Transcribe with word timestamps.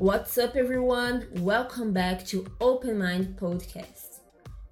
What's 0.00 0.36
up, 0.38 0.58
everyone? 0.58 1.24
Welcome 1.38 1.92
back 1.92 2.24
to 2.30 2.44
Open 2.58 2.98
Mind 2.98 3.36
Podcast. 3.36 4.20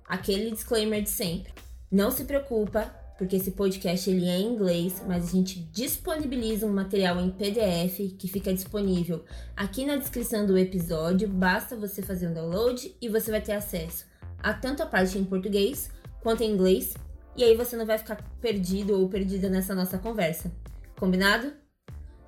Aquele 0.09 0.51
disclaimer 0.51 1.01
de 1.01 1.11
sempre. 1.11 1.53
Não 1.89 2.11
se 2.11 2.25
preocupa, 2.25 2.93
porque 3.17 3.37
esse 3.37 3.53
podcast 3.53 4.11
ele 4.11 4.27
é 4.27 4.41
em 4.41 4.53
inglês, 4.53 5.01
mas 5.07 5.29
a 5.29 5.31
gente 5.31 5.61
disponibiliza 5.73 6.67
um 6.67 6.73
material 6.73 7.21
em 7.21 7.31
PDF 7.31 8.17
que 8.19 8.27
fica 8.27 8.53
disponível 8.53 9.25
aqui 9.57 9.87
na 9.87 9.95
descrição 9.95 10.45
do 10.45 10.59
episódio. 10.59 11.29
Basta 11.29 11.77
você 11.77 12.03
fazer 12.03 12.27
um 12.27 12.35
download 12.35 12.93
e 13.01 13.09
você 13.09 13.31
vai 13.31 13.41
ter 13.41 13.53
acesso 13.53 14.05
a 14.43 14.53
tanto 14.53 14.83
a 14.83 14.87
parte 14.87 15.17
em 15.17 15.25
português 15.25 15.89
quanto 16.21 16.43
em 16.43 16.51
inglês. 16.51 16.95
E 17.37 17.45
aí 17.45 17.57
você 17.57 17.77
não 17.77 17.87
vai 17.87 17.97
ficar 17.97 18.17
perdido 18.41 19.01
ou 19.01 19.09
perdida 19.09 19.49
nessa 19.49 19.73
nossa 19.73 19.99
conversa. 19.99 20.51
Combinado? 20.99 21.53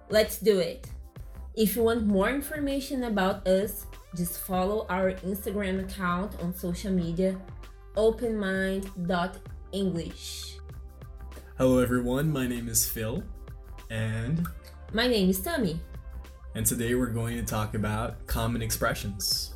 Let's 0.09 0.41
do 0.41 0.61
it! 0.61 0.94
If 1.57 1.77
you 1.77 1.84
want 1.84 2.05
more 2.07 2.30
information 2.30 3.05
about 3.05 3.46
us, 3.46 3.87
just 4.16 4.41
follow 4.41 4.87
our 4.88 5.12
Instagram 5.12 5.84
account 5.84 6.33
on 6.42 6.52
social 6.55 6.91
media, 6.92 7.38
openmind.english. 7.96 10.56
Hello, 11.56 11.79
everyone. 11.79 12.32
My 12.32 12.46
name 12.48 12.69
is 12.69 12.84
Phil, 12.88 13.23
and 13.91 14.45
My 14.93 15.06
name 15.06 15.30
is 15.30 15.41
Tammy. 15.41 15.79
and 16.56 16.65
today 16.66 16.95
we're 16.95 17.06
going 17.06 17.37
to 17.37 17.43
talk 17.45 17.74
about 17.74 18.24
common 18.27 18.62
expressions. 18.62 19.55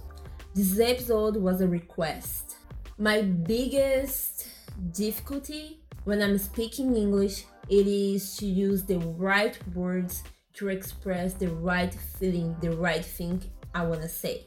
This 0.54 0.78
episode 0.80 1.36
was 1.36 1.60
a 1.60 1.68
request. 1.68 2.56
My 2.98 3.22
biggest 3.22 4.48
difficulty 4.92 5.80
when 6.04 6.22
I'm 6.22 6.38
speaking 6.38 6.96
English 6.96 7.44
it 7.68 7.86
is 7.86 8.36
to 8.38 8.46
use 8.46 8.84
the 8.84 8.98
right 8.98 9.56
words 9.74 10.22
to 10.58 10.68
express 10.68 11.34
the 11.34 11.48
right 11.48 11.94
feeling, 12.18 12.56
the 12.60 12.72
right 12.72 13.04
thing 13.04 13.42
I 13.74 13.84
want 13.84 14.02
to 14.02 14.08
say. 14.08 14.46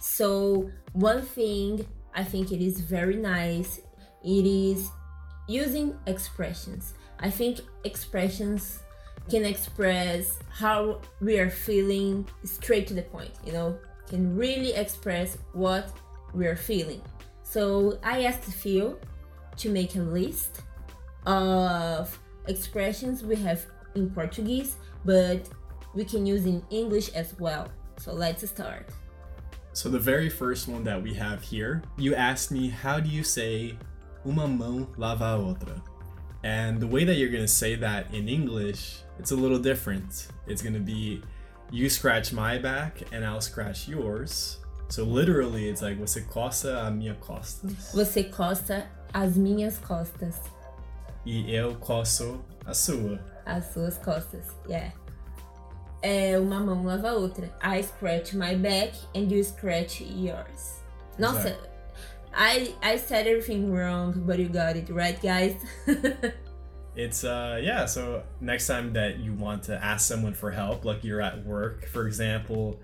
So, 0.00 0.70
one 0.92 1.22
thing 1.22 1.86
I 2.14 2.24
think 2.24 2.52
it 2.52 2.60
is 2.60 2.80
very 2.80 3.16
nice 3.16 3.80
it 4.26 4.44
is 4.44 4.90
using 5.46 5.96
expressions. 6.06 6.94
I 7.20 7.30
think 7.30 7.60
expressions 7.84 8.80
can 9.30 9.44
express 9.44 10.38
how 10.50 11.00
we 11.20 11.38
are 11.38 11.50
feeling 11.50 12.26
straight 12.42 12.86
to 12.88 12.94
the 12.94 13.02
point, 13.02 13.30
you 13.44 13.52
know, 13.52 13.78
can 14.08 14.36
really 14.36 14.72
express 14.72 15.38
what 15.52 15.92
we 16.34 16.46
are 16.46 16.56
feeling. 16.56 17.00
So 17.44 17.98
I 18.02 18.24
asked 18.24 18.44
Phil 18.44 18.98
to 19.58 19.68
make 19.70 19.94
a 19.94 20.00
list 20.00 20.62
of 21.24 22.18
expressions 22.48 23.22
we 23.22 23.36
have 23.36 23.64
in 23.94 24.10
Portuguese, 24.10 24.76
but 25.06 25.48
we 25.94 26.04
can 26.04 26.26
use 26.26 26.44
in 26.44 26.62
English 26.70 27.08
as 27.14 27.32
well. 27.38 27.68
So 27.98 28.12
let's 28.12 28.46
start. 28.48 28.90
So, 29.72 29.90
the 29.90 29.98
very 29.98 30.30
first 30.30 30.68
one 30.68 30.84
that 30.84 31.02
we 31.02 31.12
have 31.14 31.42
here, 31.42 31.82
you 31.98 32.14
asked 32.14 32.50
me, 32.50 32.70
how 32.70 32.98
do 32.98 33.10
you 33.10 33.22
say 33.22 33.76
uma 34.24 34.48
mão 34.48 34.88
lava 34.96 35.34
a 35.34 35.38
outra? 35.38 35.82
And 36.42 36.80
the 36.80 36.86
way 36.86 37.04
that 37.04 37.16
you're 37.16 37.28
going 37.28 37.44
to 37.44 37.48
say 37.48 37.74
that 37.76 38.12
in 38.14 38.26
English, 38.26 39.02
it's 39.18 39.32
a 39.32 39.36
little 39.36 39.58
different. 39.58 40.28
It's 40.46 40.62
going 40.62 40.74
to 40.74 40.80
be 40.80 41.20
you 41.70 41.90
scratch 41.90 42.32
my 42.32 42.56
back 42.56 43.02
and 43.12 43.22
I'll 43.22 43.42
scratch 43.42 43.86
yours. 43.86 44.58
So, 44.88 45.04
literally, 45.04 45.68
it's 45.68 45.82
like 45.82 45.98
você 45.98 46.26
costa 46.26 46.86
a 46.86 46.90
minha 46.90 47.14
costas 47.14 47.92
Você 47.92 48.24
costa 48.24 48.86
as 49.12 49.36
minhas 49.36 49.76
costas, 49.78 50.36
e 51.26 51.52
eu 51.54 51.74
coço 51.76 52.42
a 52.64 52.72
sua. 52.72 53.20
as 53.44 53.64
suas 53.72 53.98
costas. 53.98 54.46
Yeah. 54.68 54.92
É 56.02 56.38
uma 56.38 56.60
mão 56.60 56.84
lava 56.84 57.10
a 57.10 57.14
outra. 57.14 57.50
I 57.62 57.82
scratch 57.82 58.34
my 58.34 58.54
back 58.54 58.92
and 59.14 59.30
you 59.30 59.42
scratch 59.42 60.02
yours. 60.02 60.80
Nossa, 61.18 61.48
Exato. 61.48 61.68
I 62.32 62.74
I 62.82 62.98
said 62.98 63.26
everything 63.26 63.70
wrong, 63.72 64.12
but 64.26 64.38
you 64.38 64.48
got 64.48 64.76
it 64.76 64.90
right, 64.92 65.20
guys. 65.20 65.56
It's 66.96 67.24
uh 67.24 67.60
yeah, 67.62 67.84
so 67.86 68.22
next 68.40 68.66
time 68.68 68.92
that 68.94 69.18
you 69.18 69.34
want 69.34 69.64
to 69.64 69.74
ask 69.84 70.06
someone 70.08 70.32
for 70.32 70.50
help, 70.50 70.84
like 70.86 71.04
you're 71.04 71.20
at 71.20 71.44
work, 71.44 71.86
for 71.88 72.06
example, 72.06 72.80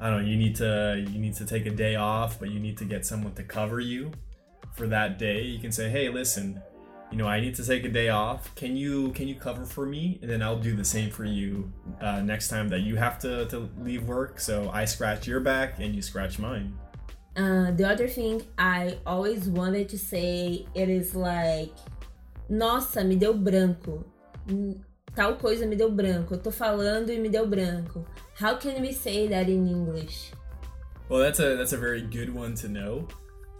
I 0.00 0.10
don't 0.10 0.22
know, 0.22 0.28
you 0.28 0.36
need 0.36 0.56
to 0.56 1.04
you 1.12 1.20
need 1.20 1.34
to 1.34 1.44
take 1.44 1.66
a 1.66 1.70
day 1.70 1.94
off, 1.94 2.40
but 2.40 2.50
you 2.50 2.58
need 2.58 2.76
to 2.78 2.84
get 2.84 3.06
someone 3.06 3.34
to 3.34 3.44
cover 3.44 3.78
you 3.78 4.10
for 4.72 4.88
that 4.88 5.16
day. 5.18 5.42
You 5.42 5.60
can 5.60 5.70
say, 5.70 5.88
"Hey, 5.90 6.08
listen, 6.08 6.60
you 7.12 7.18
know, 7.18 7.28
I 7.28 7.40
need 7.40 7.54
to 7.56 7.64
take 7.64 7.84
a 7.84 7.90
day 7.90 8.08
off. 8.08 8.54
Can 8.54 8.76
you 8.76 9.12
can 9.12 9.28
you 9.28 9.34
cover 9.34 9.64
for 9.64 9.86
me?" 9.86 10.18
And 10.22 10.30
then 10.30 10.42
I'll 10.42 10.58
do 10.58 10.74
the 10.74 10.84
same 10.84 11.10
for 11.10 11.24
you 11.24 11.70
uh, 12.00 12.22
next 12.22 12.48
time 12.48 12.68
that 12.70 12.80
you 12.80 12.96
have 12.96 13.18
to 13.20 13.46
to 13.46 13.68
leave 13.80 14.04
work. 14.08 14.40
So 14.40 14.70
I 14.72 14.86
scratch 14.86 15.26
your 15.26 15.40
back 15.40 15.78
and 15.78 15.94
you 15.94 16.02
scratch 16.02 16.38
mine. 16.38 16.72
Uh, 17.36 17.70
the 17.70 17.84
other 17.88 18.08
thing 18.08 18.42
I 18.58 18.98
always 19.06 19.48
wanted 19.48 19.88
to 19.90 19.98
say 19.98 20.66
it 20.74 20.88
is 20.88 21.14
like, 21.14 21.72
nossa, 22.48 23.04
me 23.04 23.16
deu 23.16 23.32
branco. 23.32 24.04
Tal 25.14 25.36
coisa 25.36 25.66
me 25.66 25.76
deu 25.76 25.90
branco. 25.90 26.34
Eu 26.34 26.40
tô 26.40 26.50
falando 26.50 27.10
e 27.10 27.18
me 27.18 27.28
deu 27.28 27.46
branco. 27.46 28.04
How 28.34 28.56
can 28.56 28.80
we 28.80 28.92
say 28.92 29.28
that 29.28 29.48
in 29.48 29.66
English? 29.68 30.32
Well, 31.08 31.20
that's 31.20 31.40
a 31.40 31.56
that's 31.56 31.74
a 31.74 31.78
very 31.78 32.00
good 32.00 32.34
one 32.34 32.54
to 32.56 32.68
know. 32.68 33.06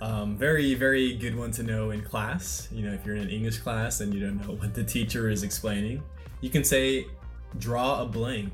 Um, 0.03 0.37
very 0.37 0.75
very 0.75 1.15
good 1.15 1.37
one 1.37 1.53
to 1.53 1.63
know 1.63 1.93
in 1.93 2.03
class. 2.03 2.69
You 2.73 2.83
know, 2.85 2.93
if 2.93 3.07
you're 3.07 3.15
in 3.15 3.23
an 3.23 3.31
English 3.31 3.59
class 3.59 4.01
and 4.01 4.13
you 4.13 4.19
don't 4.19 4.37
know 4.43 4.55
what 4.61 4.75
the 4.75 4.83
teacher 4.83 5.31
is 5.31 5.45
explaining, 5.45 6.03
you 6.41 6.51
can 6.51 6.65
say, 6.65 7.07
"Draw 7.59 8.03
a 8.03 8.07
blank." 8.07 8.53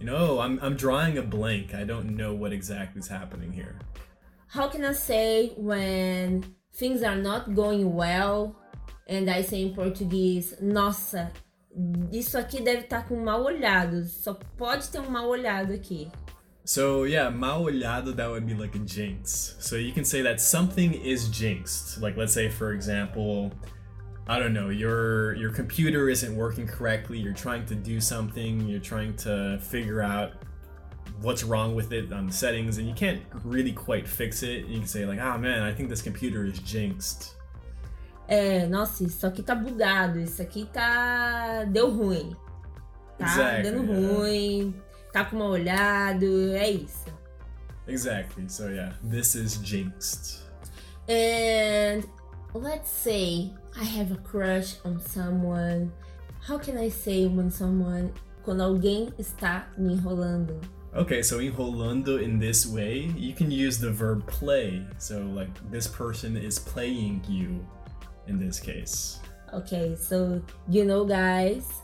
You 0.00 0.06
know, 0.06 0.16
"Oh, 0.18 0.38
I'm 0.40 0.60
I'm 0.60 0.76
drawing 0.76 1.16
a 1.16 1.22
blank. 1.22 1.72
I 1.72 1.84
don't 1.84 2.14
know 2.14 2.34
what 2.34 2.52
exactly 2.52 3.00
is 3.00 3.08
happening 3.08 3.52
here. 3.52 3.78
How 4.48 4.68
can 4.68 4.84
I 4.84 4.92
say 4.92 5.54
when 5.56 6.44
things 6.74 7.02
are 7.02 7.16
not 7.16 7.54
going 7.54 7.94
well 7.94 8.54
and 9.08 9.30
I 9.30 9.40
say 9.40 9.62
in 9.62 9.74
Português, 9.74 10.60
nossa, 10.60 11.32
isso 12.12 12.36
aqui 12.36 12.60
deve 12.60 12.82
estar 12.82 13.08
com 13.08 13.16
mal 13.16 13.42
olhado. 13.42 14.04
Só 14.04 14.34
pode 14.58 14.90
ter 14.90 15.00
um 15.00 15.10
mal 15.10 15.26
olhado 15.26 15.72
aqui. 15.72 16.10
So 16.64 17.04
yeah, 17.04 17.28
mal 17.28 17.64
olhado 17.64 18.12
that 18.12 18.30
would 18.30 18.46
be 18.46 18.54
like 18.54 18.74
a 18.74 18.78
jinx. 18.80 19.56
So 19.58 19.76
you 19.76 19.92
can 19.92 20.04
say 20.04 20.22
that 20.22 20.40
something 20.40 20.94
is 20.94 21.28
jinxed. 21.28 22.00
Like 22.00 22.16
let's 22.16 22.32
say 22.32 22.48
for 22.48 22.72
example, 22.72 23.52
I 24.28 24.38
don't 24.38 24.52
know, 24.52 24.68
your 24.68 25.34
your 25.34 25.50
computer 25.50 26.08
isn't 26.08 26.34
working 26.34 26.66
correctly, 26.66 27.18
you're 27.18 27.34
trying 27.34 27.66
to 27.66 27.74
do 27.74 28.00
something, 28.00 28.68
you're 28.68 28.80
trying 28.80 29.16
to 29.18 29.58
figure 29.60 30.02
out 30.02 30.34
what's 31.20 31.42
wrong 31.42 31.74
with 31.74 31.92
it 31.92 32.12
on 32.12 32.26
the 32.26 32.32
settings 32.32 32.78
and 32.78 32.86
you 32.86 32.94
can't 32.94 33.22
really 33.44 33.72
quite 33.72 34.06
fix 34.06 34.42
it. 34.42 34.66
You 34.66 34.78
can 34.78 34.88
say 34.88 35.04
like, 35.04 35.20
"Ah 35.20 35.36
man, 35.36 35.62
I 35.62 35.72
think 35.74 35.88
this 35.88 36.02
computer 36.02 36.44
is 36.44 36.58
jinxed." 36.60 37.34
É, 38.28 38.66
nossa, 38.66 39.04
isso 39.04 39.26
aqui 39.26 39.42
tá 39.42 39.54
bugado, 39.54 40.20
isso 40.20 40.40
aqui 40.40 40.64
tá. 40.72 41.64
deu 41.64 41.90
ruim. 41.90 42.36
Tá 43.18 43.26
Exactly, 43.26 43.70
dando 43.70 43.92
yeah. 43.92 44.14
ruim, 44.14 44.74
tá 45.12 45.24
com 45.24 45.36
mal 45.36 45.50
olhado, 45.50 46.54
é 46.54 46.70
isso. 46.70 47.04
Exactly. 47.86 48.48
So 48.48 48.68
yeah, 48.68 48.94
this 49.02 49.34
is 49.34 49.58
jinxed. 49.58 50.42
And 51.08 52.06
let's 52.54 52.90
say 52.90 53.52
I 53.78 53.84
have 53.84 54.12
a 54.12 54.18
crush 54.18 54.76
on 54.84 55.00
someone. 55.00 55.92
How 56.40 56.58
can 56.58 56.78
I 56.78 56.88
say 56.88 57.26
when 57.26 57.50
someone. 57.50 58.12
Quando 58.44 58.62
alguém 58.62 59.12
está 59.18 59.68
me 59.78 59.94
enrolando? 59.94 60.60
Okay, 60.94 61.22
so 61.22 61.38
enrolando 61.38 62.20
in 62.20 62.40
this 62.40 62.66
way, 62.66 63.10
you 63.16 63.32
can 63.34 63.50
use 63.52 63.78
the 63.78 63.90
verb 63.90 64.26
play. 64.26 64.84
So 64.98 65.20
like 65.20 65.48
this 65.70 65.86
person 65.86 66.36
is 66.36 66.58
playing 66.58 67.22
you 67.28 67.64
in 68.26 68.38
this 68.38 68.58
case. 68.58 69.20
Okay, 69.54 69.94
so 69.94 70.42
you 70.68 70.84
know, 70.84 71.04
guys, 71.04 71.81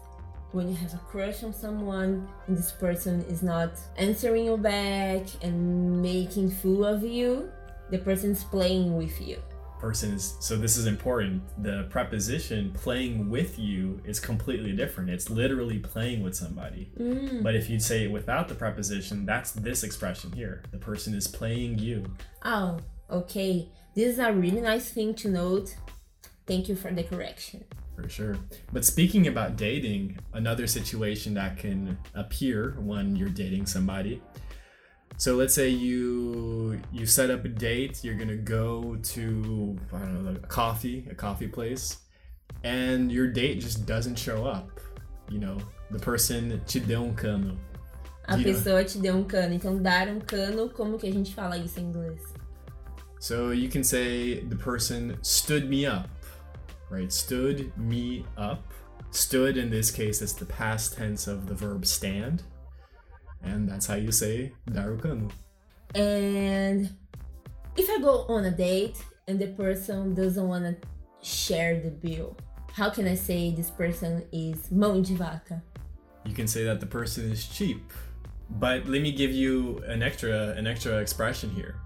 when 0.52 0.68
you 0.68 0.74
have 0.74 0.94
a 0.94 0.98
crush 0.98 1.42
on 1.44 1.52
someone 1.52 2.26
and 2.46 2.56
this 2.56 2.72
person 2.72 3.20
is 3.28 3.42
not 3.42 3.72
answering 3.96 4.46
you 4.46 4.56
back 4.56 5.26
and 5.42 6.00
making 6.00 6.50
fool 6.50 6.84
of 6.84 7.02
you, 7.04 7.50
the 7.90 7.98
person's 7.98 8.44
playing 8.44 8.96
with 8.96 9.20
you. 9.20 9.38
Person 9.78 10.12
is 10.12 10.36
so 10.40 10.56
this 10.56 10.76
is 10.76 10.86
important. 10.86 11.40
The 11.62 11.86
preposition 11.88 12.72
playing 12.72 13.30
with 13.30 13.58
you 13.60 14.00
is 14.04 14.18
completely 14.18 14.72
different. 14.72 15.08
It's 15.08 15.30
literally 15.30 15.78
playing 15.78 16.22
with 16.24 16.34
somebody. 16.34 16.90
Mm. 16.98 17.44
But 17.44 17.54
if 17.54 17.70
you 17.70 17.78
say 17.78 18.04
it 18.04 18.10
without 18.10 18.48
the 18.48 18.56
preposition, 18.56 19.24
that's 19.24 19.52
this 19.52 19.84
expression 19.84 20.32
here. 20.32 20.62
The 20.72 20.78
person 20.78 21.14
is 21.14 21.28
playing 21.28 21.78
you. 21.78 22.04
Oh, 22.42 22.78
okay. 23.08 23.68
This 23.94 24.14
is 24.14 24.18
a 24.18 24.32
really 24.32 24.60
nice 24.60 24.90
thing 24.90 25.14
to 25.14 25.28
note. 25.28 25.76
Thank 26.44 26.68
you 26.68 26.74
for 26.74 26.90
the 26.90 27.04
correction. 27.04 27.64
For 28.00 28.08
sure. 28.08 28.36
But 28.72 28.84
speaking 28.84 29.26
about 29.26 29.56
dating, 29.56 30.18
another 30.34 30.66
situation 30.68 31.34
that 31.34 31.56
can 31.58 31.98
appear 32.14 32.76
when 32.78 33.16
you're 33.16 33.28
dating 33.28 33.66
somebody. 33.66 34.22
So 35.16 35.34
let's 35.34 35.52
say 35.52 35.68
you 35.68 36.80
you 36.92 37.06
set 37.06 37.28
up 37.30 37.44
a 37.44 37.48
date, 37.48 38.04
you're 38.04 38.14
gonna 38.14 38.36
go 38.36 38.96
to 39.14 39.76
I 39.92 39.98
don't 39.98 40.24
know, 40.24 40.30
a 40.42 40.46
coffee, 40.46 41.06
a 41.10 41.14
coffee 41.14 41.48
place, 41.48 41.98
and 42.62 43.10
your 43.10 43.26
date 43.26 43.58
just 43.60 43.84
doesn't 43.84 44.16
show 44.16 44.46
up. 44.46 44.78
You 45.28 45.40
know, 45.40 45.58
the 45.90 45.98
person 45.98 46.60
te 46.66 46.78
deu 46.80 47.02
um 47.02 47.14
cano. 47.16 47.58
A 48.28 48.36
You 48.36 48.44
know- 48.46 48.52
pessoa 48.54 48.84
te 48.84 48.98
deu 49.00 49.16
um 49.16 49.24
cano. 49.24 49.54
Então, 49.54 49.82
dar 49.82 50.06
um 50.08 50.20
cano, 50.20 50.68
como 50.68 50.98
que 50.98 51.08
a 51.08 51.12
gente 51.12 51.34
fala 51.34 51.56
isso 51.58 51.80
em 51.80 51.84
inglês? 51.84 52.20
So 53.18 53.50
you 53.52 53.68
can 53.68 53.82
say 53.82 54.44
the 54.48 54.54
person 54.56 55.16
stood 55.22 55.66
me 55.68 55.84
up, 55.84 56.08
right? 56.90 57.12
Stood 57.12 57.76
me 57.76 58.24
up. 58.36 58.72
Stood 59.10 59.56
in 59.56 59.70
this 59.70 59.90
case 59.90 60.20
is 60.20 60.34
the 60.34 60.44
past 60.44 60.96
tense 60.96 61.26
of 61.26 61.46
the 61.46 61.54
verb 61.54 61.86
stand. 61.86 62.42
And 63.42 63.68
that's 63.68 63.86
how 63.86 63.94
you 63.94 64.12
say 64.12 64.52
darukanu. 64.70 65.30
And 65.94 66.90
if 67.76 67.88
I 67.88 67.98
go 68.00 68.24
on 68.28 68.44
a 68.44 68.50
date 68.50 69.02
and 69.26 69.38
the 69.38 69.46
person 69.48 70.14
doesn't 70.14 70.46
want 70.46 70.64
to 70.64 70.88
share 71.26 71.80
the 71.80 71.90
bill, 71.90 72.36
how 72.72 72.90
can 72.90 73.08
I 73.08 73.14
say 73.14 73.54
this 73.54 73.70
person 73.70 74.24
is 74.32 74.68
mão 74.70 75.02
de 75.02 75.14
vaca? 75.14 75.62
You 76.24 76.34
can 76.34 76.46
say 76.46 76.64
that 76.64 76.80
the 76.80 76.86
person 76.86 77.30
is 77.30 77.46
cheap. 77.46 77.92
But 78.50 78.86
let 78.86 79.02
me 79.02 79.12
give 79.12 79.32
you 79.32 79.78
an 79.86 80.02
extra 80.02 80.50
an 80.50 80.66
extra 80.66 80.98
expression 80.98 81.50
here. 81.50 81.76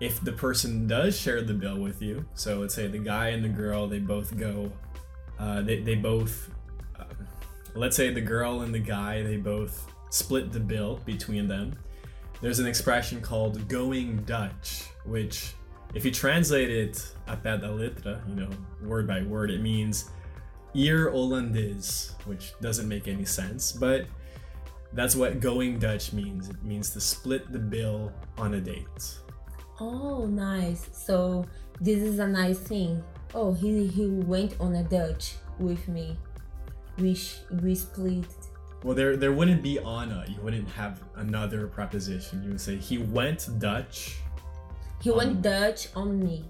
If 0.00 0.20
the 0.20 0.32
person 0.32 0.86
does 0.86 1.18
share 1.18 1.42
the 1.42 1.54
bill 1.54 1.78
with 1.78 2.02
you, 2.02 2.24
so 2.34 2.58
let's 2.60 2.74
say 2.74 2.86
the 2.86 2.98
guy 2.98 3.28
and 3.28 3.42
the 3.42 3.48
girl 3.48 3.86
they 3.86 3.98
both 3.98 4.36
go, 4.36 4.70
uh, 5.38 5.62
they 5.62 5.80
they 5.80 5.94
both, 5.94 6.50
uh, 6.98 7.04
let's 7.74 7.96
say 7.96 8.12
the 8.12 8.20
girl 8.20 8.60
and 8.60 8.74
the 8.74 8.78
guy 8.78 9.22
they 9.22 9.36
both 9.36 9.86
split 10.10 10.52
the 10.52 10.60
bill 10.60 11.00
between 11.06 11.48
them. 11.48 11.74
There's 12.42 12.58
an 12.58 12.66
expression 12.66 13.22
called 13.22 13.66
going 13.68 14.18
Dutch, 14.24 14.84
which 15.04 15.54
if 15.94 16.04
you 16.04 16.10
translate 16.10 16.70
it 16.70 17.12
a 17.26 17.36
pé 17.36 17.60
da 17.60 17.68
letra, 17.68 18.20
you 18.28 18.34
know, 18.34 18.50
word 18.82 19.06
by 19.06 19.22
word, 19.22 19.50
it 19.50 19.62
means 19.62 20.10
Ir 20.74 21.10
Hollandaise, 21.10 22.14
which 22.26 22.52
doesn't 22.60 22.86
make 22.86 23.08
any 23.08 23.24
sense, 23.24 23.72
but 23.72 24.06
that's 24.92 25.16
what 25.16 25.40
going 25.40 25.78
Dutch 25.78 26.12
means. 26.12 26.50
It 26.50 26.62
means 26.62 26.90
to 26.90 27.00
split 27.00 27.50
the 27.50 27.58
bill 27.58 28.12
on 28.36 28.54
a 28.54 28.60
date. 28.60 29.18
Oh, 29.80 30.26
nice. 30.26 30.88
So 30.92 31.44
this 31.80 31.98
is 32.00 32.18
a 32.18 32.26
nice 32.26 32.58
thing. 32.58 33.02
Oh, 33.34 33.52
he 33.52 33.86
he 33.86 34.06
went 34.06 34.56
on 34.60 34.74
a 34.76 34.82
Dutch 34.84 35.34
with 35.58 35.86
me. 35.88 36.16
We 36.98 37.14
sh- 37.14 37.40
we 37.62 37.74
split. 37.74 38.24
Well, 38.82 38.94
there 38.94 39.16
there 39.16 39.32
wouldn't 39.32 39.62
be 39.62 39.78
on. 39.78 40.10
You 40.28 40.40
wouldn't 40.42 40.68
have 40.70 41.02
another 41.16 41.66
preposition. 41.66 42.42
You 42.42 42.50
would 42.50 42.60
say 42.60 42.76
he 42.76 42.98
went 42.98 43.48
Dutch. 43.58 44.16
He 45.02 45.10
On- 45.10 45.16
went 45.18 45.42
Dutch 45.42 45.88
on 45.94 46.18
me. 46.20 46.44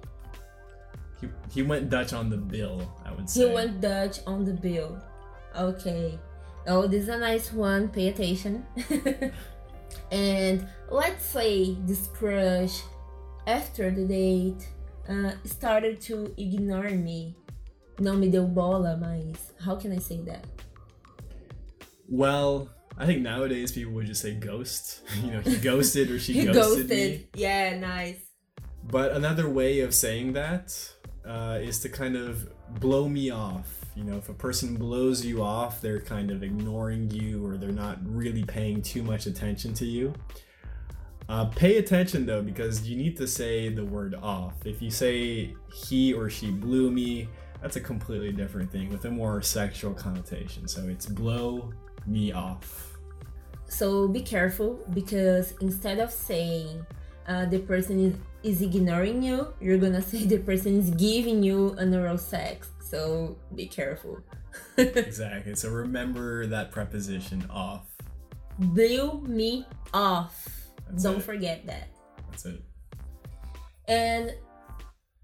He, 1.20 1.28
he 1.50 1.62
went 1.62 1.88
Dutch 1.88 2.12
on 2.12 2.28
the 2.30 2.36
bill. 2.36 2.92
I 3.04 3.12
would 3.12 3.28
say. 3.28 3.48
He 3.48 3.54
went 3.54 3.80
Dutch 3.80 4.18
on 4.26 4.44
the 4.44 4.52
bill. 4.52 5.00
Okay. 5.56 6.18
Oh, 6.68 6.86
this 6.86 7.04
is 7.04 7.08
a 7.08 7.18
nice 7.18 7.52
one. 7.52 7.88
Pay 7.88 8.08
attention. 8.08 8.66
and 10.12 10.68
let's 10.90 11.24
say 11.24 11.74
this 11.86 12.06
crush, 12.08 12.82
after 13.46 13.90
the 13.90 14.04
date, 14.04 14.68
uh, 15.08 15.32
started 15.44 16.00
to 16.02 16.32
ignore 16.36 16.90
me. 16.90 17.36
Não 17.98 18.16
me 18.18 18.28
deu 18.30 18.46
bola, 18.46 18.96
mas 18.96 19.52
how 19.64 19.76
can 19.76 19.92
I 19.92 19.98
say 19.98 20.20
that? 20.26 20.44
Well, 22.08 22.68
I 22.98 23.06
think 23.06 23.22
nowadays 23.22 23.72
people 23.72 23.92
would 23.94 24.06
just 24.06 24.22
say 24.22 24.34
ghost. 24.34 25.00
You 25.24 25.32
know, 25.32 25.40
he 25.40 25.56
ghosted 25.70 26.10
or 26.10 26.18
she 26.18 26.32
He 26.40 26.44
ghosted, 26.44 26.88
ghosted. 26.88 26.90
me. 26.90 27.26
Yeah, 27.34 27.78
nice. 27.78 28.20
But 28.84 29.12
another 29.12 29.48
way 29.48 29.80
of 29.80 29.94
saying 29.94 30.34
that 30.34 30.76
uh, 31.26 31.58
is 31.60 31.80
to 31.80 31.88
kind 31.88 32.16
of 32.16 32.48
blow 32.80 33.08
me 33.08 33.30
off. 33.30 33.68
You 33.96 34.04
know, 34.04 34.16
if 34.18 34.28
a 34.28 34.34
person 34.34 34.76
blows 34.76 35.24
you 35.24 35.42
off, 35.42 35.80
they're 35.80 36.00
kind 36.02 36.30
of 36.30 36.42
ignoring 36.42 37.10
you 37.10 37.44
or 37.44 37.56
they're 37.56 37.72
not 37.72 37.98
really 38.04 38.44
paying 38.44 38.82
too 38.82 39.02
much 39.02 39.26
attention 39.26 39.72
to 39.74 39.86
you. 39.86 40.12
Uh, 41.28 41.44
pay 41.46 41.78
attention 41.78 42.24
though, 42.24 42.42
because 42.42 42.88
you 42.88 42.96
need 42.96 43.16
to 43.16 43.26
say 43.26 43.68
the 43.68 43.84
word 43.84 44.14
off. 44.14 44.54
If 44.64 44.80
you 44.80 44.90
say 44.90 45.54
he 45.72 46.12
or 46.12 46.30
she 46.30 46.50
blew 46.50 46.90
me, 46.90 47.28
that's 47.60 47.76
a 47.76 47.80
completely 47.80 48.32
different 48.32 48.70
thing 48.70 48.90
with 48.90 49.04
a 49.06 49.10
more 49.10 49.42
sexual 49.42 49.92
connotation. 49.92 50.68
So 50.68 50.86
it's 50.88 51.06
blow 51.06 51.72
me 52.06 52.32
off. 52.32 52.96
So 53.68 54.06
be 54.06 54.22
careful 54.22 54.78
because 54.94 55.54
instead 55.60 55.98
of 55.98 56.12
saying 56.12 56.86
uh, 57.26 57.46
the 57.46 57.58
person 57.58 57.98
is, 57.98 58.14
is 58.44 58.62
ignoring 58.62 59.22
you, 59.22 59.52
you're 59.60 59.78
gonna 59.78 60.02
say 60.02 60.24
the 60.24 60.38
person 60.38 60.78
is 60.78 60.90
giving 60.90 61.42
you 61.42 61.72
an 61.78 61.92
oral 61.92 62.18
sex. 62.18 62.68
So 62.80 63.36
be 63.54 63.66
careful. 63.66 64.20
Exactly. 64.78 65.54
So 65.54 65.68
remember 65.68 66.46
that 66.46 66.70
preposition 66.70 67.46
off. 67.50 67.86
Blew 68.58 69.20
me 69.22 69.66
off. 69.92 70.55
That's 70.88 71.02
Don't 71.02 71.16
it. 71.16 71.22
forget 71.22 71.66
that. 71.66 71.88
That's 72.30 72.46
it. 72.46 72.62
And 73.88 74.32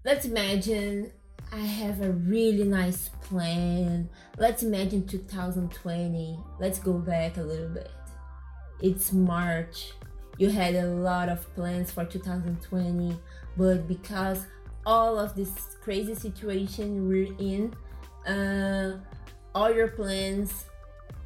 let's 0.05 0.25
imagine 0.25 1.11
I 1.51 1.57
have 1.59 2.01
a 2.01 2.11
really 2.11 2.63
nice 2.63 3.09
plan. 3.21 4.09
Let's 4.37 4.63
imagine 4.63 5.05
2020. 5.05 6.39
Let's 6.59 6.79
go 6.79 6.93
back 6.93 7.37
a 7.37 7.41
little 7.41 7.69
bit. 7.69 7.91
It's 8.81 9.13
March. 9.13 9.91
You 10.37 10.49
had 10.49 10.75
a 10.75 10.87
lot 10.87 11.29
of 11.29 11.53
plans 11.53 11.91
for 11.91 12.05
2020, 12.05 13.15
but 13.55 13.87
because 13.87 14.45
all 14.85 15.19
of 15.19 15.35
this 15.35 15.77
crazy 15.81 16.15
situation 16.15 17.07
we're 17.07 17.33
in, 17.37 17.73
uh, 18.25 18.97
all 19.53 19.71
your 19.71 19.89
plans, 19.89 20.65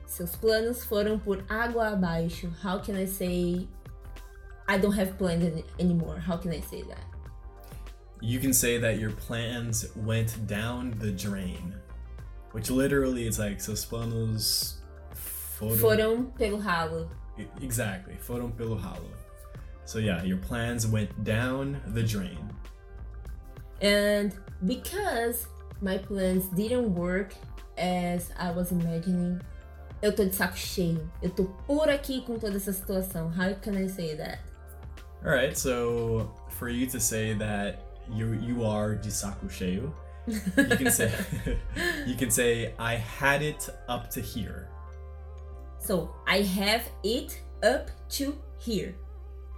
seus 0.06 0.36
planos 0.36 0.84
foram 0.84 1.20
por 1.20 1.38
água 1.48 1.94
abaixo. 1.94 2.52
How 2.62 2.80
can 2.80 2.98
I 2.98 3.06
say 3.06 3.68
I 4.68 4.78
don't 4.78 4.94
have 4.94 5.18
plans 5.18 5.44
any- 5.44 5.66
anymore? 5.80 6.20
How 6.20 6.38
can 6.38 6.52
I 6.52 6.60
say 6.62 6.84
that? 6.84 7.06
You 8.22 8.40
can 8.40 8.54
say 8.54 8.78
that 8.80 9.00
your 9.00 9.12
plans 9.12 9.86
went 9.96 10.48
down 10.48 10.96
the 11.00 11.12
drain, 11.12 11.76
which 12.52 12.70
literally 12.70 13.28
is 13.28 13.38
like 13.40 13.60
seus 13.60 13.86
planos 13.86 14.78
foram, 15.14 15.78
Foram 15.78 16.32
pelo 16.38 16.58
ralo. 16.60 17.08
Exactly 17.62 18.16
foram 18.20 18.52
pelo 18.52 18.76
ralo. 18.78 19.12
So 19.86 20.00
yeah, 20.00 20.24
your 20.24 20.38
plans 20.38 20.86
went 20.88 21.24
down 21.24 21.80
the 21.94 22.04
drain. 22.04 22.50
And 23.82 24.34
because 24.66 25.48
my 25.82 25.98
plans 26.00 26.46
didn't 26.50 26.94
work 26.96 27.34
as 27.78 28.32
I 28.38 28.52
was 28.52 28.72
imagining, 28.72 29.40
eu 30.02 30.12
tô 30.12 30.26
de 30.26 30.36
saco 30.36 30.58
cheio. 30.58 31.08
Eu 31.22 31.30
tô 31.30 31.46
por 31.68 31.88
aqui 31.90 32.22
com 32.22 32.38
toda 32.40 32.58
essa 32.58 32.74
situação. 32.74 33.30
How 33.30 33.54
can 33.62 33.78
I 33.78 33.88
say 33.88 34.16
that? 34.18 34.40
All 35.26 35.32
right, 35.32 35.58
so 35.58 36.32
for 36.50 36.70
you 36.70 36.86
to 36.88 37.00
say 37.00 37.34
that 37.34 37.84
you 38.12 38.34
you 38.34 38.64
are 38.64 38.98
saco 39.04 39.48
you 40.28 40.44
can 40.56 40.92
say 40.92 41.12
you 42.06 42.16
can 42.16 42.32
say 42.32 42.74
I 42.78 42.96
had 42.96 43.42
it 43.42 43.70
up 43.88 44.10
to 44.12 44.22
here. 44.22 44.70
So, 45.80 46.14
I 46.28 46.42
have 46.42 46.84
it 47.04 47.42
up 47.64 47.90
to 48.10 48.38
here. 48.58 48.96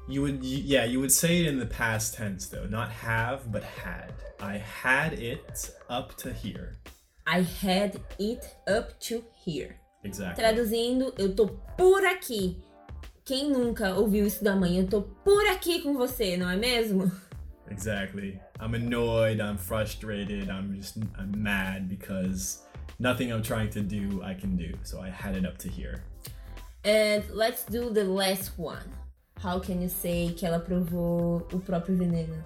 You 0.07 0.21
would, 0.23 0.41
y- 0.41 0.61
yeah, 0.65 0.85
you 0.85 0.99
would 0.99 1.11
say 1.11 1.39
it 1.39 1.47
in 1.47 1.59
the 1.59 1.65
past 1.65 2.15
tense 2.15 2.47
though, 2.47 2.65
not 2.65 2.91
have, 2.91 3.51
but 3.51 3.63
had. 3.63 4.13
I 4.39 4.57
had 4.57 5.13
it 5.13 5.71
up 5.89 6.15
to 6.17 6.33
here. 6.33 6.77
I 7.25 7.41
had 7.41 7.99
it 8.19 8.55
up 8.67 8.99
to 9.01 9.23
here. 9.33 9.79
Exactly. 10.03 10.43
Traduzindo, 10.43 11.13
eu 11.17 11.35
tô 11.35 11.47
por 11.77 12.05
aqui. 12.05 12.57
Quem 13.29 13.51
nunca 13.51 13.93
ouviu 13.93 14.25
isso 14.25 14.43
da 14.43 14.55
mãe? 14.55 14.79
Eu 14.79 14.87
tô 14.87 15.03
por 15.03 15.45
aqui 15.51 15.83
com 15.83 15.93
você, 15.93 16.35
não 16.35 16.49
é 16.49 16.57
mesmo? 16.57 17.11
Exactly. 17.69 18.41
I'm 18.59 18.73
annoyed. 18.73 19.39
I'm 19.39 19.55
frustrated. 19.55 20.49
I'm 20.49 20.75
just, 20.75 20.97
I'm 20.97 21.37
mad 21.37 21.87
because 21.87 22.63
nothing 22.97 23.31
I'm 23.31 23.43
trying 23.43 23.69
to 23.69 23.81
do 23.81 24.23
I 24.23 24.33
can 24.33 24.55
do. 24.55 24.75
So 24.81 24.99
I 24.99 25.11
had 25.11 25.37
it 25.37 25.45
up 25.45 25.59
to 25.59 25.69
here. 25.69 26.03
And 26.83 27.23
let's 27.29 27.65
do 27.65 27.91
the 27.91 28.03
last 28.03 28.57
one. 28.57 28.89
How 29.37 29.59
can 29.59 29.79
you 29.79 29.89
say 29.89 30.33
que 30.35 30.47
ela 30.47 30.59
provou 30.59 31.47
o 31.53 31.59
próprio 31.59 31.95
veneno? 31.95 32.43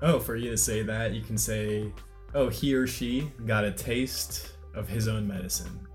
Oh, 0.00 0.20
for 0.20 0.36
you 0.36 0.52
to 0.52 0.56
say 0.56 0.84
that, 0.84 1.14
you 1.14 1.22
can 1.22 1.36
say, 1.36 1.90
oh, 2.32 2.48
he 2.48 2.76
or 2.76 2.86
she 2.86 3.32
got 3.44 3.64
a 3.64 3.72
taste 3.72 4.52
of 4.72 4.88
his 4.88 5.08
own 5.08 5.26
medicine. 5.26 5.85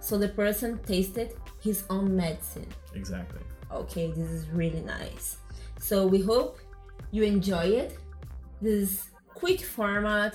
So 0.00 0.18
the 0.18 0.28
person 0.28 0.78
tasted 0.78 1.34
his 1.60 1.84
own 1.90 2.16
medicine. 2.16 2.66
Exactly. 2.94 3.40
Okay, 3.72 4.10
this 4.10 4.28
is 4.30 4.48
really 4.48 4.80
nice. 4.80 5.36
So 5.78 6.06
we 6.06 6.20
hope 6.20 6.58
you 7.10 7.22
enjoy 7.22 7.66
it. 7.66 7.98
This 8.60 9.10
quick 9.28 9.60
format 9.60 10.34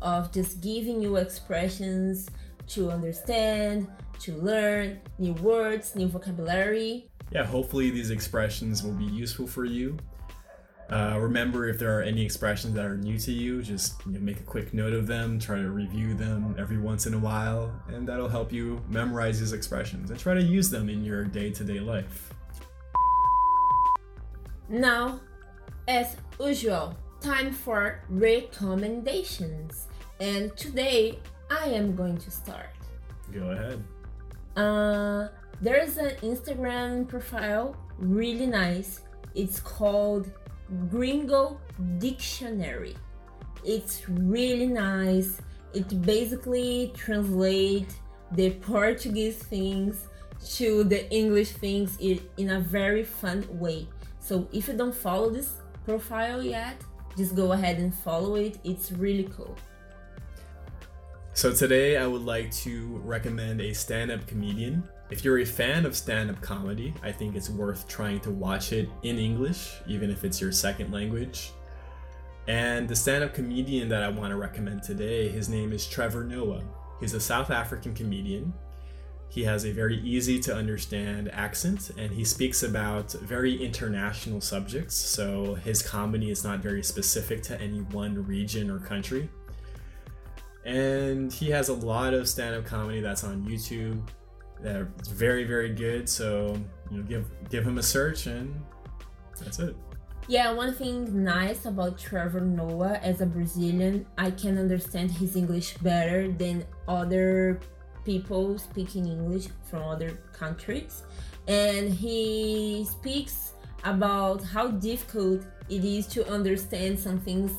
of 0.00 0.32
just 0.32 0.60
giving 0.60 1.00
you 1.00 1.16
expressions 1.16 2.28
to 2.68 2.90
understand, 2.90 3.86
to 4.20 4.34
learn 4.36 5.00
new 5.18 5.32
words, 5.34 5.94
new 5.94 6.08
vocabulary. 6.08 7.08
Yeah, 7.30 7.44
hopefully 7.44 7.90
these 7.90 8.10
expressions 8.10 8.82
will 8.82 8.92
be 8.92 9.04
useful 9.04 9.46
for 9.46 9.64
you. 9.64 9.96
Uh, 10.90 11.18
remember, 11.18 11.68
if 11.68 11.78
there 11.78 11.98
are 11.98 12.02
any 12.02 12.22
expressions 12.22 12.74
that 12.74 12.84
are 12.84 12.96
new 12.96 13.18
to 13.18 13.32
you, 13.32 13.62
just 13.62 14.04
you 14.04 14.12
know, 14.12 14.20
make 14.20 14.40
a 14.40 14.42
quick 14.42 14.74
note 14.74 14.92
of 14.92 15.06
them, 15.06 15.38
try 15.38 15.56
to 15.56 15.70
review 15.70 16.12
them 16.14 16.54
every 16.58 16.78
once 16.78 17.06
in 17.06 17.14
a 17.14 17.18
while, 17.18 17.72
and 17.88 18.06
that'll 18.06 18.28
help 18.28 18.52
you 18.52 18.82
memorize 18.88 19.40
these 19.40 19.52
expressions 19.52 20.10
and 20.10 20.20
try 20.20 20.34
to 20.34 20.42
use 20.42 20.68
them 20.68 20.90
in 20.90 21.02
your 21.02 21.24
day 21.24 21.50
to 21.50 21.64
day 21.64 21.80
life. 21.80 22.34
Now, 24.68 25.20
as 25.88 26.16
usual, 26.40 26.96
time 27.20 27.52
for 27.52 28.02
recommendations. 28.08 29.86
And 30.20 30.56
today 30.56 31.18
I 31.50 31.66
am 31.66 31.96
going 31.96 32.18
to 32.18 32.30
start. 32.30 32.76
Go 33.32 33.50
ahead. 33.50 33.82
Uh, 34.56 35.28
there's 35.60 35.96
an 35.96 36.16
Instagram 36.22 37.08
profile, 37.08 37.76
really 37.98 38.46
nice. 38.46 39.00
It's 39.34 39.60
called 39.60 40.30
Gringo 40.90 41.60
Dictionary. 41.98 42.96
It's 43.64 44.08
really 44.08 44.66
nice. 44.66 45.40
It 45.74 46.02
basically 46.02 46.92
translates 46.96 47.94
the 48.32 48.50
Portuguese 48.50 49.36
things 49.36 50.08
to 50.54 50.84
the 50.84 51.10
English 51.12 51.52
things 51.52 51.98
in 52.00 52.50
a 52.50 52.60
very 52.60 53.04
fun 53.04 53.46
way. 53.58 53.88
So 54.20 54.48
if 54.52 54.68
you 54.68 54.74
don't 54.74 54.94
follow 54.94 55.30
this 55.30 55.50
profile 55.84 56.42
yet, 56.42 56.82
just 57.16 57.34
go 57.36 57.52
ahead 57.52 57.78
and 57.78 57.94
follow 57.94 58.36
it. 58.36 58.58
It's 58.64 58.92
really 58.92 59.28
cool. 59.36 59.56
So 61.34 61.52
today 61.52 61.96
I 61.96 62.06
would 62.06 62.22
like 62.22 62.50
to 62.64 63.00
recommend 63.04 63.60
a 63.60 63.72
stand-up 63.72 64.26
comedian. 64.26 64.82
If 65.10 65.24
you're 65.24 65.40
a 65.40 65.44
fan 65.44 65.84
of 65.84 65.94
stand-up 65.94 66.40
comedy, 66.40 66.94
I 67.02 67.12
think 67.12 67.36
it's 67.36 67.50
worth 67.50 67.86
trying 67.86 68.20
to 68.20 68.30
watch 68.30 68.72
it 68.72 68.88
in 69.02 69.18
English, 69.18 69.74
even 69.86 70.10
if 70.10 70.24
it's 70.24 70.40
your 70.40 70.52
second 70.52 70.90
language. 70.90 71.52
And 72.48 72.88
the 72.88 72.96
stand-up 72.96 73.34
comedian 73.34 73.88
that 73.90 74.02
I 74.02 74.08
want 74.08 74.30
to 74.30 74.36
recommend 74.36 74.82
today, 74.82 75.28
his 75.28 75.48
name 75.48 75.72
is 75.72 75.86
Trevor 75.86 76.24
Noah. 76.24 76.62
He's 76.98 77.14
a 77.14 77.20
South 77.20 77.50
African 77.50 77.94
comedian. 77.94 78.52
He 79.28 79.44
has 79.44 79.64
a 79.64 79.72
very 79.72 79.98
easy 80.00 80.38
to 80.40 80.54
understand 80.54 81.30
accent 81.32 81.90
and 81.96 82.12
he 82.12 82.22
speaks 82.22 82.64
about 82.64 83.12
very 83.12 83.54
international 83.64 84.42
subjects. 84.42 84.94
So 84.94 85.54
his 85.54 85.82
comedy 85.82 86.30
is 86.30 86.44
not 86.44 86.60
very 86.60 86.82
specific 86.82 87.42
to 87.44 87.58
any 87.60 87.78
one 87.80 88.26
region 88.26 88.70
or 88.70 88.78
country. 88.78 89.30
And 90.64 91.32
he 91.32 91.50
has 91.50 91.70
a 91.70 91.74
lot 91.74 92.12
of 92.12 92.28
stand 92.28 92.56
up 92.56 92.66
comedy 92.66 93.00
that's 93.00 93.24
on 93.24 93.42
YouTube 93.44 94.06
that's 94.62 95.08
very, 95.08 95.44
very 95.44 95.70
good. 95.70 96.08
So, 96.08 96.56
you 96.90 96.98
know, 96.98 97.02
give 97.04 97.26
give 97.50 97.66
him 97.66 97.78
a 97.78 97.82
search 97.82 98.26
and 98.26 98.54
that's 99.38 99.58
it. 99.58 99.76
Yeah, 100.28 100.52
one 100.52 100.72
thing 100.72 101.24
nice 101.24 101.64
about 101.64 101.98
Trevor 101.98 102.40
Noah 102.40 103.00
as 103.02 103.20
a 103.20 103.26
Brazilian, 103.26 104.06
I 104.16 104.30
can 104.30 104.56
understand 104.56 105.10
his 105.10 105.34
English 105.34 105.76
better 105.78 106.30
than 106.30 106.64
other 106.86 107.58
people 108.04 108.56
speaking 108.58 109.06
English 109.06 109.48
from 109.68 109.82
other 109.82 110.10
countries, 110.32 111.02
and 111.48 111.92
he 111.92 112.86
speaks 112.88 113.52
about 113.84 114.44
how 114.44 114.68
difficult 114.68 115.42
it 115.68 115.84
is 115.84 116.06
to 116.06 116.26
understand 116.30 116.98
some 116.98 117.18
things 117.18 117.50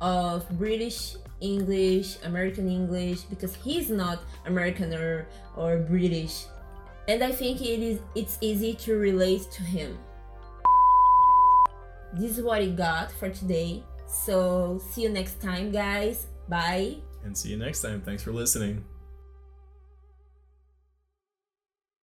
of 0.00 0.48
British 0.58 1.16
English, 1.40 2.16
American 2.24 2.68
English, 2.68 3.20
because 3.22 3.54
he's 3.54 3.90
not 3.90 4.20
American 4.46 4.92
or, 4.94 5.26
or 5.56 5.78
British. 5.78 6.46
And 7.08 7.22
I 7.22 7.30
think 7.30 7.60
it 7.60 7.80
is 7.80 8.00
it's 8.14 8.38
easy 8.40 8.74
to 8.74 8.96
relate 8.96 9.42
to 9.52 9.62
him. 9.62 9.98
This 12.12 12.38
is 12.38 12.44
what 12.44 12.62
I 12.62 12.66
got 12.66 13.12
for 13.12 13.28
today. 13.28 13.84
So 14.06 14.80
see 14.90 15.02
you 15.02 15.10
next 15.10 15.40
time 15.40 15.70
guys. 15.70 16.26
Bye. 16.48 16.96
And 17.24 17.36
see 17.36 17.50
you 17.50 17.56
next 17.56 17.82
time. 17.82 18.00
Thanks 18.00 18.22
for 18.22 18.32
listening. 18.32 18.84